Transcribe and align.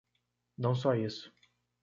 Não 0.57 0.73
só 0.73 0.95
isso. 0.95 1.31